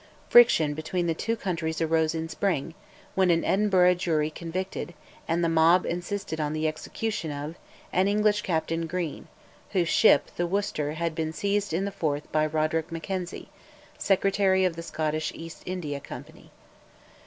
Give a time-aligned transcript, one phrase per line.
[0.29, 2.73] Friction between the two countries arose in spring,
[3.13, 4.95] when an Edinburgh jury convicted,
[5.27, 7.53] and the mob insisted on the execution of,
[7.93, 9.27] an English Captain Green,
[9.73, 13.49] whose ship, the Worcester, had been seized in the Forth by Roderick Mackenzie,
[13.95, 16.49] Secretary of the Scottish East India Company.